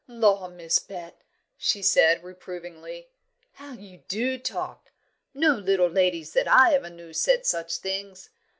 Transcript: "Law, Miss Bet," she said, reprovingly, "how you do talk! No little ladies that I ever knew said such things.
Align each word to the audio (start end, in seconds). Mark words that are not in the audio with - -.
"Law, 0.07 0.47
Miss 0.47 0.79
Bet," 0.79 1.21
she 1.57 1.83
said, 1.83 2.23
reprovingly, 2.23 3.09
"how 3.51 3.73
you 3.73 3.99
do 4.07 4.39
talk! 4.39 4.89
No 5.31 5.53
little 5.53 5.89
ladies 5.89 6.33
that 6.33 6.47
I 6.47 6.73
ever 6.73 6.89
knew 6.89 7.13
said 7.13 7.45
such 7.45 7.77
things. 7.77 8.31